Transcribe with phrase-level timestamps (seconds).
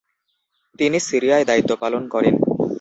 [0.79, 2.35] তিনি সিরিয়ায় দায়িত্ব পালন করেন।